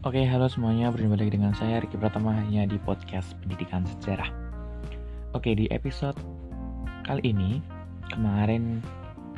Oke, 0.00 0.24
halo 0.24 0.48
semuanya. 0.48 0.88
Berjumpa 0.88 1.20
lagi 1.20 1.36
dengan 1.36 1.52
saya 1.52 1.76
Riki 1.76 2.00
Pratama 2.00 2.32
hanya 2.32 2.64
di 2.64 2.80
podcast 2.80 3.36
Pendidikan 3.44 3.84
Sejarah. 3.84 4.32
Oke, 5.36 5.52
di 5.52 5.68
episode 5.68 6.16
kali 7.04 7.36
ini 7.36 7.60
kemarin 8.08 8.80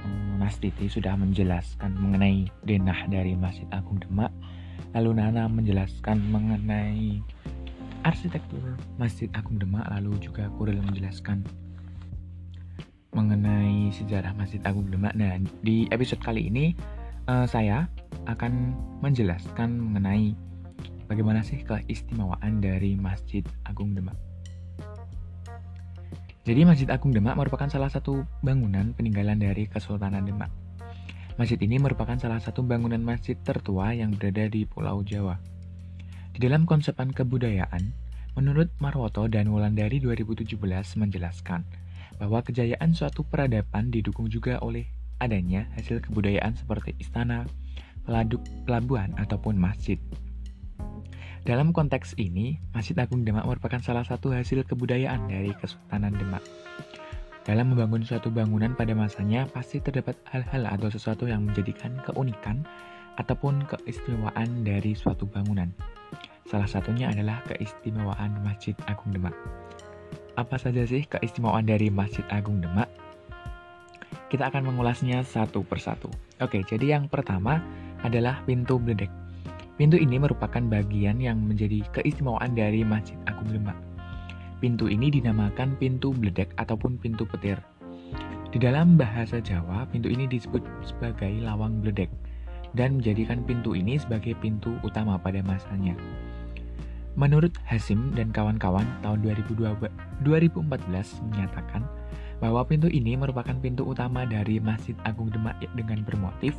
hmm, 0.06 0.38
Mas 0.38 0.62
Titi 0.62 0.86
sudah 0.86 1.18
menjelaskan 1.18 1.98
mengenai 1.98 2.46
denah 2.62 2.94
dari 3.10 3.34
Masjid 3.34 3.66
Agung 3.74 3.98
Demak. 4.06 4.30
Lalu 4.94 5.18
Nana 5.18 5.50
menjelaskan 5.50 6.30
mengenai 6.30 7.18
arsitektur 8.06 8.62
Masjid 9.02 9.26
Agung 9.34 9.58
Demak. 9.58 9.82
Lalu 9.90 10.14
juga 10.22 10.46
Kuril 10.54 10.78
menjelaskan 10.78 11.42
mengenai 13.10 13.90
sejarah 13.90 14.30
Masjid 14.38 14.62
Agung 14.62 14.86
Demak. 14.94 15.18
Nah, 15.18 15.42
di 15.66 15.90
episode 15.90 16.22
kali 16.22 16.46
ini 16.46 16.70
uh, 17.26 17.50
saya 17.50 17.90
akan 18.30 18.78
menjelaskan 19.02 19.74
mengenai 19.74 20.51
Bagaimana 21.10 21.42
sih 21.42 21.62
keistimewaan 21.66 22.62
dari 22.62 22.94
Masjid 22.94 23.42
Agung 23.66 23.92
Demak? 23.94 24.14
Jadi 26.42 26.66
Masjid 26.66 26.90
Agung 26.90 27.14
Demak 27.14 27.38
merupakan 27.38 27.70
salah 27.70 27.86
satu 27.86 28.26
bangunan 28.42 28.94
peninggalan 28.98 29.38
dari 29.38 29.70
Kesultanan 29.70 30.26
Demak. 30.26 30.50
Masjid 31.38 31.56
ini 31.62 31.78
merupakan 31.78 32.18
salah 32.18 32.42
satu 32.42 32.66
bangunan 32.66 33.00
masjid 33.00 33.38
tertua 33.40 33.94
yang 33.94 34.12
berada 34.12 34.50
di 34.50 34.66
Pulau 34.66 35.00
Jawa. 35.06 35.38
Di 36.34 36.38
dalam 36.42 36.66
konsepan 36.66 37.14
kebudayaan, 37.14 37.94
menurut 38.36 38.68
Marwoto 38.80 39.28
dan 39.28 39.48
Wulandari 39.48 40.02
2017 40.02 40.58
menjelaskan 40.98 41.62
bahwa 42.20 42.40
kejayaan 42.44 42.92
suatu 42.92 43.24
peradaban 43.24 43.90
didukung 43.90 44.28
juga 44.28 44.60
oleh 44.60 44.88
adanya 45.22 45.70
hasil 45.78 46.02
kebudayaan 46.02 46.58
seperti 46.58 46.98
istana, 46.98 47.46
pelabuhan, 48.66 49.14
ataupun 49.14 49.54
masjid. 49.54 50.02
Dalam 51.42 51.74
konteks 51.74 52.14
ini, 52.22 52.62
Masjid 52.70 52.94
Agung 53.02 53.26
Demak 53.26 53.42
merupakan 53.42 53.82
salah 53.82 54.06
satu 54.06 54.30
hasil 54.30 54.62
kebudayaan 54.62 55.26
dari 55.26 55.50
Kesultanan 55.58 56.14
Demak. 56.14 56.38
Dalam 57.42 57.74
membangun 57.74 58.06
suatu 58.06 58.30
bangunan 58.30 58.78
pada 58.78 58.94
masanya, 58.94 59.50
pasti 59.50 59.82
terdapat 59.82 60.14
hal-hal 60.30 60.70
atau 60.70 60.86
sesuatu 60.86 61.26
yang 61.26 61.42
menjadikan 61.42 61.98
keunikan 62.06 62.62
ataupun 63.18 63.66
keistimewaan 63.66 64.62
dari 64.62 64.94
suatu 64.94 65.26
bangunan. 65.26 65.66
Salah 66.46 66.70
satunya 66.70 67.10
adalah 67.10 67.42
keistimewaan 67.50 68.38
Masjid 68.46 68.78
Agung 68.86 69.10
Demak. 69.10 69.34
Apa 70.38 70.62
saja 70.62 70.86
sih 70.86 71.10
keistimewaan 71.10 71.66
dari 71.66 71.90
Masjid 71.90 72.22
Agung 72.30 72.62
Demak? 72.62 72.86
Kita 74.30 74.46
akan 74.46 74.70
mengulasnya 74.70 75.26
satu 75.26 75.66
persatu. 75.66 76.06
Oke, 76.38 76.62
jadi 76.62 77.02
yang 77.02 77.10
pertama 77.10 77.58
adalah 78.06 78.46
pintu 78.46 78.78
beledek. 78.78 79.21
Pintu 79.80 79.96
ini 79.96 80.20
merupakan 80.20 80.60
bagian 80.60 81.16
yang 81.16 81.40
menjadi 81.48 81.80
keistimewaan 81.96 82.52
dari 82.52 82.84
Masjid 82.84 83.16
Agung 83.24 83.48
Demak. 83.48 83.76
Pintu 84.60 84.86
ini 84.86 85.08
dinamakan 85.08 85.80
pintu 85.80 86.12
bledek 86.12 86.52
ataupun 86.60 87.00
pintu 87.00 87.24
petir. 87.24 87.56
Di 88.52 88.60
dalam 88.60 89.00
bahasa 89.00 89.40
Jawa, 89.40 89.88
pintu 89.88 90.12
ini 90.12 90.28
disebut 90.28 90.60
sebagai 90.84 91.32
lawang 91.40 91.80
bledek 91.80 92.12
dan 92.76 93.00
menjadikan 93.00 93.40
pintu 93.48 93.72
ini 93.72 93.96
sebagai 93.96 94.36
pintu 94.44 94.76
utama 94.84 95.16
pada 95.16 95.40
masanya. 95.40 95.96
Menurut 97.16 97.56
Hasim 97.64 98.12
dan 98.12 98.28
kawan-kawan 98.28 98.84
tahun 99.00 99.24
2014 99.24 99.88
menyatakan 101.32 101.84
bahwa 102.44 102.60
pintu 102.68 102.92
ini 102.92 103.16
merupakan 103.16 103.56
pintu 103.56 103.88
utama 103.88 104.28
dari 104.28 104.60
Masjid 104.60 104.96
Agung 105.08 105.32
Demak 105.32 105.60
dengan 105.72 106.04
bermotif 106.04 106.52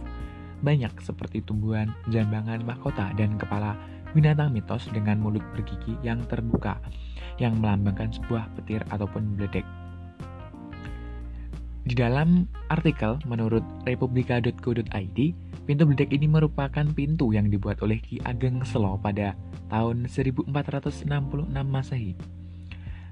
banyak 0.63 0.95
seperti 1.03 1.43
tumbuhan, 1.43 1.91
jambangan 2.07 2.63
mahkota, 2.63 3.11
dan 3.19 3.35
kepala 3.35 3.75
binatang 4.15 4.55
mitos 4.55 4.87
dengan 4.95 5.19
mulut 5.19 5.43
bergigi 5.51 5.99
yang 6.01 6.23
terbuka 6.31 6.79
yang 7.41 7.59
melambangkan 7.59 8.13
sebuah 8.13 8.47
petir 8.55 8.81
ataupun 8.89 9.35
beledek. 9.35 9.65
Di 11.83 11.99
dalam 11.99 12.47
artikel 12.71 13.19
menurut 13.27 13.65
republika.co.id, 13.83 15.19
pintu 15.67 15.83
beledek 15.83 16.15
ini 16.15 16.31
merupakan 16.31 16.87
pintu 16.95 17.35
yang 17.35 17.51
dibuat 17.51 17.83
oleh 17.83 17.99
Ki 17.99 18.23
Ageng 18.23 18.63
Selo 18.63 18.95
pada 18.95 19.35
tahun 19.67 20.07
1466 20.07 21.03
Masehi. 21.51 22.15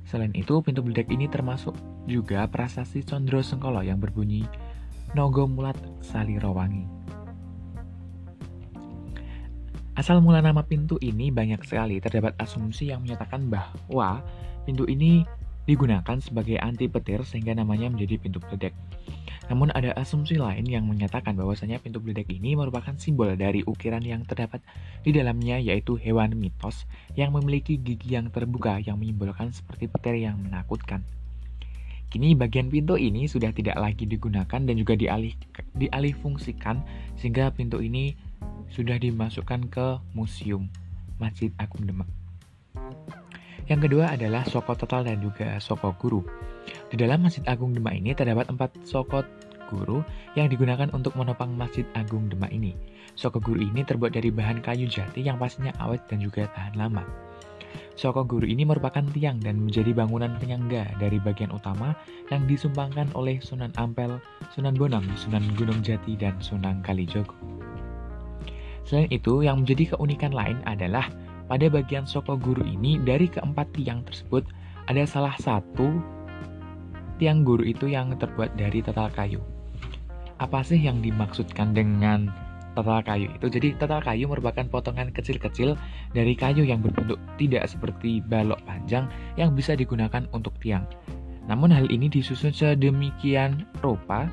Selain 0.08 0.32
itu, 0.32 0.64
pintu 0.64 0.80
beledek 0.80 1.12
ini 1.12 1.28
termasuk 1.28 1.76
juga 2.08 2.48
prasasti 2.48 3.04
Condro 3.04 3.44
Sengkolo 3.44 3.84
yang 3.84 4.00
berbunyi 4.00 4.48
Nogo 5.12 5.48
Mulat 5.52 5.76
Salirowangi. 6.00 7.01
Asal 10.02 10.18
mula 10.18 10.42
nama 10.42 10.66
pintu 10.66 10.98
ini 10.98 11.30
banyak 11.30 11.62
sekali 11.62 12.02
terdapat 12.02 12.34
asumsi 12.42 12.90
yang 12.90 13.06
menyatakan 13.06 13.54
bahwa 13.54 14.26
pintu 14.66 14.90
ini 14.90 15.30
digunakan 15.70 16.18
sebagai 16.18 16.58
anti 16.58 16.90
petir 16.90 17.22
sehingga 17.22 17.54
namanya 17.54 17.86
menjadi 17.86 18.18
pintu 18.18 18.42
beledek. 18.42 18.74
Namun 19.54 19.70
ada 19.78 19.94
asumsi 19.94 20.42
lain 20.42 20.66
yang 20.66 20.90
menyatakan 20.90 21.38
bahwasanya 21.38 21.78
pintu 21.78 22.02
beledek 22.02 22.34
ini 22.34 22.58
merupakan 22.58 22.98
simbol 22.98 23.30
dari 23.38 23.62
ukiran 23.62 24.02
yang 24.02 24.26
terdapat 24.26 24.66
di 25.06 25.14
dalamnya 25.14 25.62
yaitu 25.62 26.02
hewan 26.02 26.34
mitos 26.34 26.90
yang 27.14 27.30
memiliki 27.30 27.78
gigi 27.78 28.18
yang 28.18 28.34
terbuka 28.34 28.82
yang 28.82 28.98
menyimbolkan 28.98 29.54
seperti 29.54 29.86
petir 29.86 30.18
yang 30.18 30.42
menakutkan. 30.42 31.06
Kini 32.10 32.34
bagian 32.34 32.74
pintu 32.74 32.98
ini 32.98 33.30
sudah 33.30 33.54
tidak 33.54 33.78
lagi 33.78 34.10
digunakan 34.10 34.66
dan 34.66 34.74
juga 34.74 34.98
dialih 34.98 35.38
dialih 35.78 36.18
fungsikan 36.18 36.82
sehingga 37.22 37.54
pintu 37.54 37.86
ini 37.86 38.31
sudah 38.72 38.98
dimasukkan 38.98 39.68
ke 39.68 39.88
Museum 40.16 40.72
Masjid 41.20 41.52
Agung 41.60 41.86
Demak. 41.86 42.08
Yang 43.70 43.88
kedua 43.88 44.16
adalah 44.16 44.44
sokot 44.48 44.80
total 44.80 45.06
dan 45.06 45.22
juga 45.22 45.60
sokot 45.62 45.96
guru. 46.02 46.26
Di 46.92 46.96
dalam 47.00 47.24
Masjid 47.24 47.44
Agung 47.48 47.72
Demak 47.76 47.96
ini 47.96 48.12
terdapat 48.16 48.50
empat 48.50 48.74
sokot 48.84 49.24
guru 49.72 50.04
yang 50.36 50.52
digunakan 50.52 50.92
untuk 50.92 51.16
menopang 51.16 51.56
Masjid 51.56 51.88
Agung 51.96 52.28
Demak 52.28 52.52
ini. 52.52 52.76
Sokot 53.16 53.44
guru 53.44 53.64
ini 53.64 53.84
terbuat 53.84 54.16
dari 54.16 54.28
bahan 54.32 54.60
kayu 54.60 54.88
jati 54.88 55.24
yang 55.24 55.40
pastinya 55.40 55.72
awet 55.80 56.04
dan 56.12 56.20
juga 56.20 56.48
tahan 56.52 56.76
lama. 56.76 57.04
Sokot 57.96 58.28
guru 58.28 58.48
ini 58.48 58.68
merupakan 58.68 59.04
tiang 59.16 59.40
dan 59.40 59.62
menjadi 59.62 59.96
bangunan 59.96 60.36
penyangga 60.40 60.92
dari 61.00 61.22
bagian 61.24 61.56
utama 61.56 61.96
yang 62.28 62.44
disumbangkan 62.48 63.08
oleh 63.16 63.40
Sunan 63.40 63.72
Ampel, 63.80 64.20
Sunan 64.52 64.76
Bonang, 64.76 65.08
Sunan 65.16 65.44
Gunung 65.56 65.80
Jati, 65.80 66.20
dan 66.20 66.36
Sunan 66.44 66.84
Kalijogo. 66.84 67.36
Selain 68.92 69.08
itu, 69.08 69.40
yang 69.40 69.64
menjadi 69.64 69.96
keunikan 69.96 70.36
lain 70.36 70.60
adalah 70.68 71.08
pada 71.48 71.72
bagian 71.72 72.04
soko 72.04 72.36
guru 72.36 72.60
ini 72.68 73.00
dari 73.00 73.32
keempat 73.32 73.72
tiang 73.72 74.04
tersebut 74.04 74.44
ada 74.92 75.08
salah 75.08 75.32
satu 75.40 75.96
tiang 77.16 77.48
guru 77.48 77.64
itu 77.64 77.88
yang 77.88 78.12
terbuat 78.20 78.60
dari 78.60 78.84
tetal 78.84 79.08
kayu. 79.16 79.40
Apa 80.44 80.60
sih 80.68 80.76
yang 80.76 81.00
dimaksudkan 81.00 81.72
dengan 81.72 82.36
tetal 82.76 83.00
kayu 83.00 83.32
itu? 83.32 83.48
Jadi 83.48 83.80
tetal 83.80 84.04
kayu 84.04 84.28
merupakan 84.28 84.68
potongan 84.68 85.08
kecil-kecil 85.16 85.80
dari 86.12 86.36
kayu 86.36 86.68
yang 86.68 86.84
berbentuk 86.84 87.16
tidak 87.40 87.72
seperti 87.72 88.20
balok 88.20 88.60
panjang 88.68 89.08
yang 89.40 89.56
bisa 89.56 89.72
digunakan 89.72 90.28
untuk 90.36 90.52
tiang. 90.60 90.84
Namun 91.48 91.72
hal 91.72 91.88
ini 91.88 92.12
disusun 92.12 92.52
sedemikian 92.52 93.64
rupa 93.80 94.28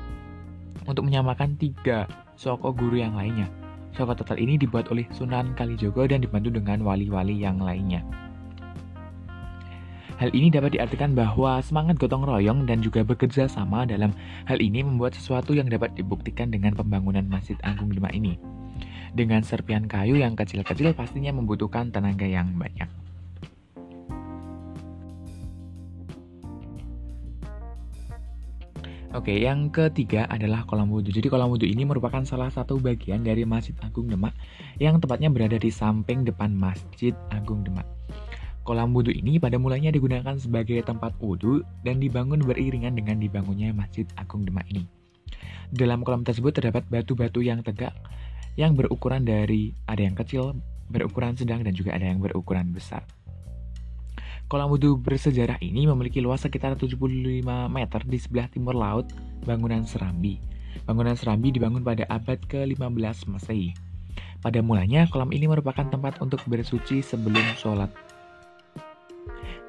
untuk 0.83 1.07
menyamakan 1.07 1.55
tiga 1.55 2.11
soko 2.35 2.75
guru 2.75 2.99
yang 2.99 3.15
lainnya. 3.15 3.58
Soko 3.93 4.13
total 4.15 4.37
ini 4.39 4.55
dibuat 4.55 4.89
oleh 4.93 5.05
Sunan 5.13 5.53
Kalijogo 5.57 6.05
dan 6.05 6.21
dibantu 6.23 6.53
dengan 6.53 6.81
wali-wali 6.85 7.39
yang 7.39 7.59
lainnya. 7.59 8.05
Hal 10.19 10.35
ini 10.35 10.51
dapat 10.51 10.75
diartikan 10.75 11.15
bahwa 11.15 11.63
semangat 11.63 11.95
gotong 11.95 12.27
royong 12.27 12.67
dan 12.67 12.83
juga 12.83 13.07
bekerja 13.07 13.47
sama 13.47 13.87
dalam 13.87 14.11
hal 14.51 14.59
ini 14.59 14.83
membuat 14.83 15.15
sesuatu 15.15 15.55
yang 15.55 15.71
dapat 15.71 15.95
dibuktikan 15.95 16.51
dengan 16.51 16.75
pembangunan 16.75 17.23
Masjid 17.23 17.55
Agung 17.63 17.87
Demak 17.95 18.11
ini. 18.11 18.35
Dengan 19.15 19.41
serpian 19.47 19.87
kayu 19.87 20.19
yang 20.19 20.35
kecil-kecil 20.35 20.91
pastinya 20.91 21.31
membutuhkan 21.31 21.95
tenaga 21.95 22.27
yang 22.27 22.51
banyak. 22.59 23.08
Oke, 29.09 29.41
yang 29.41 29.73
ketiga 29.73 30.29
adalah 30.29 30.69
kolam 30.69 30.93
wudhu. 30.93 31.09
Jadi 31.09 31.33
kolam 31.33 31.49
wudhu 31.49 31.65
ini 31.65 31.81
merupakan 31.81 32.21
salah 32.21 32.53
satu 32.53 32.77
bagian 32.77 33.25
dari 33.25 33.41
Masjid 33.41 33.73
Agung 33.81 34.05
Demak 34.05 34.37
yang 34.77 35.01
tepatnya 35.01 35.33
berada 35.33 35.57
di 35.57 35.73
samping 35.73 36.21
depan 36.21 36.53
Masjid 36.53 37.17
Agung 37.33 37.65
Demak. 37.65 37.89
Kolam 38.61 38.93
wudhu 38.93 39.09
ini 39.09 39.41
pada 39.41 39.57
mulanya 39.57 39.89
digunakan 39.89 40.37
sebagai 40.37 40.85
tempat 40.85 41.17
wudhu 41.17 41.65
dan 41.81 41.97
dibangun 41.97 42.37
beriringan 42.37 42.93
dengan 42.93 43.17
dibangunnya 43.17 43.73
Masjid 43.73 44.05
Agung 44.13 44.45
Demak 44.45 44.69
ini. 44.69 44.85
Dalam 45.73 46.05
kolam 46.05 46.21
tersebut 46.21 46.53
terdapat 46.53 46.85
batu-batu 46.85 47.41
yang 47.41 47.65
tegak 47.65 47.97
yang 48.61 48.77
berukuran 48.77 49.25
dari 49.25 49.73
ada 49.89 50.05
yang 50.05 50.13
kecil, 50.13 50.53
berukuran 50.93 51.33
sedang 51.33 51.65
dan 51.65 51.73
juga 51.73 51.97
ada 51.97 52.05
yang 52.05 52.21
berukuran 52.21 52.69
besar. 52.77 53.01
Kolam 54.49 54.73
wudhu 54.73 54.97
bersejarah 54.97 55.61
ini 55.61 55.85
memiliki 55.85 56.17
luas 56.25 56.41
sekitar 56.41 56.73
75 56.73 56.97
meter 57.69 58.01
di 58.01 58.17
sebelah 58.17 58.49
timur 58.49 58.73
laut 58.73 59.05
bangunan 59.45 59.85
Serambi. 59.85 60.41
Bangunan 60.89 61.13
Serambi 61.13 61.53
dibangun 61.53 61.85
pada 61.85 62.09
abad 62.09 62.41
ke-15 62.49 63.29
Masehi. 63.29 63.77
Pada 64.41 64.57
mulanya, 64.65 65.05
kolam 65.05 65.29
ini 65.37 65.45
merupakan 65.45 65.85
tempat 65.85 66.17
untuk 66.25 66.41
bersuci 66.49 67.05
sebelum 67.05 67.45
sholat. 67.61 67.93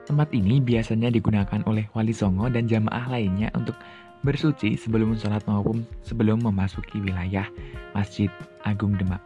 Tempat 0.08 0.32
ini 0.32 0.64
biasanya 0.64 1.12
digunakan 1.12 1.60
oleh 1.68 1.84
wali 1.92 2.16
songo 2.16 2.48
dan 2.48 2.64
jamaah 2.64 3.12
lainnya 3.12 3.52
untuk 3.52 3.76
bersuci 4.24 4.80
sebelum 4.80 5.12
sholat 5.12 5.44
maupun 5.44 5.84
sebelum 6.08 6.40
memasuki 6.40 7.04
wilayah 7.04 7.44
Masjid 7.92 8.32
Agung 8.64 8.96
Demak. 8.96 9.20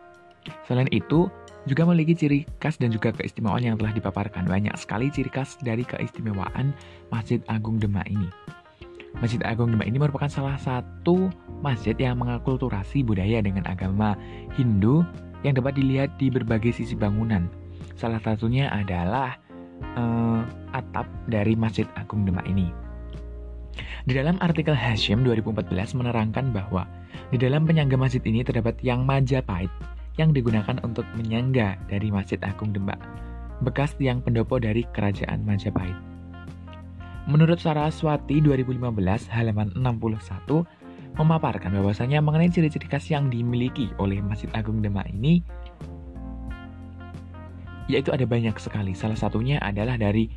Selain 0.67 0.91
itu, 0.91 1.31
juga 1.65 1.89
memiliki 1.89 2.13
ciri 2.13 2.41
khas 2.61 2.77
dan 2.77 2.93
juga 2.93 3.13
keistimewaan 3.13 3.65
yang 3.65 3.77
telah 3.81 3.93
dipaparkan. 3.97 4.45
Banyak 4.45 4.77
sekali 4.77 5.09
ciri 5.09 5.33
khas 5.33 5.57
dari 5.65 5.85
keistimewaan 5.85 6.77
Masjid 7.09 7.41
Agung 7.49 7.81
Demak 7.81 8.05
ini. 8.09 8.29
Masjid 9.21 9.41
Agung 9.47 9.73
Demak 9.73 9.89
ini 9.89 9.97
merupakan 9.97 10.29
salah 10.29 10.61
satu 10.61 11.33
masjid 11.65 11.97
yang 11.97 12.21
mengakulturasi 12.21 13.07
budaya 13.07 13.41
dengan 13.41 13.65
agama 13.65 14.19
Hindu 14.59 15.07
yang 15.47 15.57
dapat 15.57 15.81
dilihat 15.81 16.17
di 16.21 16.29
berbagai 16.29 16.77
sisi 16.77 16.93
bangunan. 16.99 17.49
Salah 17.95 18.21
satunya 18.21 18.69
adalah 18.69 19.39
uh, 19.97 20.43
atap 20.75 21.07
dari 21.31 21.57
Masjid 21.57 21.89
Agung 21.97 22.27
Demak 22.29 22.45
ini. 22.45 22.69
Di 24.05 24.13
dalam 24.13 24.37
artikel 24.45 24.77
Hashim 24.77 25.25
2014 25.25 25.73
menerangkan 25.97 26.53
bahwa 26.53 26.85
di 27.33 27.41
dalam 27.41 27.65
penyangga 27.65 27.97
masjid 27.97 28.21
ini 28.29 28.45
terdapat 28.45 28.77
yang 28.85 29.09
Majapahit 29.09 29.73
yang 30.15 30.31
digunakan 30.31 30.79
untuk 30.87 31.03
menyangga 31.19 31.79
dari 31.91 32.11
Masjid 32.11 32.39
Agung 32.47 32.71
Demak, 32.71 32.99
bekas 33.67 33.99
tiang 33.99 34.23
pendopo 34.23 34.63
dari 34.63 34.87
Kerajaan 34.95 35.43
Majapahit. 35.43 35.99
Menurut 37.25 37.57
Saraswati 37.59 38.39
2015 38.45 38.79
halaman 39.33 39.73
61 39.73 40.67
memaparkan 41.17 41.73
bahwasanya 41.73 42.21
mengenai 42.21 42.53
ciri-ciri 42.53 42.85
khas 42.85 43.09
yang 43.09 43.33
dimiliki 43.33 43.91
oleh 43.97 44.21
Masjid 44.21 44.51
Agung 44.53 44.85
Demak 44.85 45.09
ini 45.11 45.41
yaitu 47.89 48.13
ada 48.13 48.25
banyak 48.25 48.57
sekali. 48.57 48.97
Salah 48.97 49.17
satunya 49.17 49.61
adalah 49.61 50.01
dari 50.01 50.29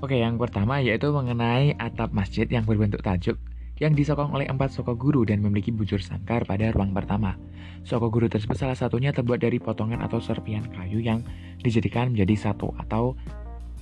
Oke, 0.00 0.16
yang 0.16 0.40
pertama 0.40 0.80
yaitu 0.80 1.12
mengenai 1.12 1.76
atap 1.76 2.16
masjid 2.16 2.48
yang 2.48 2.64
berbentuk 2.64 3.04
tajuk 3.04 3.36
yang 3.80 3.96
disokong 3.96 4.30
oleh 4.36 4.44
empat 4.46 4.76
soko 4.76 4.92
guru 4.92 5.24
dan 5.24 5.40
memiliki 5.40 5.72
bujur 5.72 5.98
sangkar 6.04 6.44
pada 6.44 6.68
ruang 6.70 6.92
pertama. 6.92 7.34
Soko 7.80 8.12
guru 8.12 8.28
tersebut 8.28 8.54
salah 8.54 8.76
satunya 8.76 9.08
terbuat 9.08 9.40
dari 9.40 9.56
potongan 9.56 10.04
atau 10.04 10.20
serpian 10.20 10.62
kayu 10.76 11.00
yang 11.00 11.24
dijadikan 11.64 12.12
menjadi 12.12 12.52
satu 12.52 12.76
atau 12.76 13.16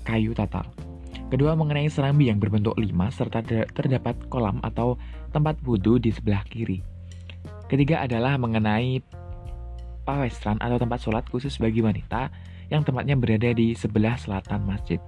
kayu 0.06 0.30
tatal. 0.38 0.70
Kedua 1.28 1.52
mengenai 1.58 1.90
serambi 1.90 2.30
yang 2.30 2.40
berbentuk 2.40 2.78
lima 2.78 3.10
serta 3.12 3.44
terdapat 3.74 4.16
kolam 4.32 4.62
atau 4.64 4.96
tempat 5.34 5.60
wudhu 5.66 6.00
di 6.00 6.14
sebelah 6.14 6.40
kiri. 6.46 6.80
Ketiga 7.68 8.00
adalah 8.00 8.40
mengenai 8.40 9.02
pawestran 10.08 10.56
atau 10.62 10.80
tempat 10.80 11.04
sholat 11.04 11.26
khusus 11.28 11.60
bagi 11.60 11.84
wanita 11.84 12.32
yang 12.72 12.80
tempatnya 12.80 13.12
berada 13.12 13.52
di 13.52 13.76
sebelah 13.76 14.16
selatan 14.16 14.64
masjid. 14.64 15.02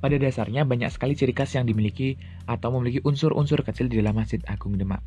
Pada 0.00 0.16
dasarnya 0.16 0.64
banyak 0.64 0.88
sekali 0.88 1.12
ciri 1.12 1.36
khas 1.36 1.52
yang 1.52 1.68
dimiliki 1.68 2.16
atau 2.48 2.72
memiliki 2.72 3.04
unsur-unsur 3.04 3.60
kecil 3.60 3.92
di 3.92 4.00
dalam 4.00 4.16
Masjid 4.16 4.40
Agung 4.48 4.80
Demak. 4.80 5.04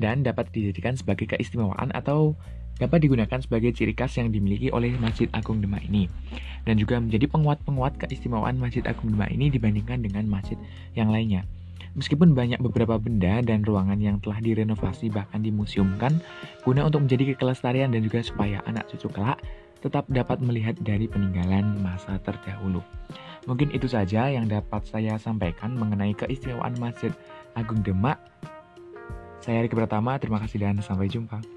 Dan 0.00 0.24
dapat 0.24 0.48
dijadikan 0.52 0.96
sebagai 0.96 1.28
keistimewaan 1.28 1.92
atau 1.92 2.36
dapat 2.76 3.04
digunakan 3.04 3.40
sebagai 3.40 3.72
ciri 3.72 3.92
khas 3.96 4.16
yang 4.20 4.32
dimiliki 4.32 4.72
oleh 4.72 4.92
Masjid 5.00 5.28
Agung 5.36 5.60
Demak 5.60 5.84
ini. 5.84 6.08
Dan 6.64 6.80
juga 6.80 6.96
menjadi 6.96 7.28
penguat-penguat 7.28 8.00
keistimewaan 8.00 8.56
Masjid 8.56 8.84
Agung 8.88 9.12
Demak 9.12 9.32
ini 9.32 9.52
dibandingkan 9.52 10.00
dengan 10.00 10.24
masjid 10.28 10.56
yang 10.96 11.12
lainnya. 11.12 11.44
Meskipun 11.96 12.36
banyak 12.36 12.60
beberapa 12.60 13.00
benda 13.00 13.40
dan 13.40 13.64
ruangan 13.64 13.96
yang 13.96 14.20
telah 14.20 14.36
direnovasi 14.40 15.08
bahkan 15.08 15.40
dimuseumkan 15.40 16.20
guna 16.60 16.84
untuk 16.84 17.08
menjadi 17.08 17.32
kelestarian 17.32 17.88
dan 17.88 18.04
juga 18.04 18.20
supaya 18.20 18.60
anak 18.68 18.84
cucu 18.92 19.08
kelak 19.08 19.40
tetap 19.80 20.04
dapat 20.12 20.44
melihat 20.44 20.76
dari 20.84 21.08
peninggalan 21.08 21.80
masa 21.80 22.20
terdahulu. 22.20 22.84
Mungkin 23.46 23.70
itu 23.70 23.86
saja 23.86 24.26
yang 24.26 24.50
dapat 24.50 24.82
saya 24.84 25.14
sampaikan 25.22 25.78
mengenai 25.78 26.12
keistimewaan 26.18 26.74
Masjid 26.82 27.14
Agung 27.54 27.80
Demak. 27.80 28.18
Saya 29.38 29.62
Riki 29.62 29.78
Pratama, 29.78 30.18
terima 30.18 30.42
kasih 30.42 30.66
dan 30.66 30.82
sampai 30.82 31.06
jumpa. 31.06 31.55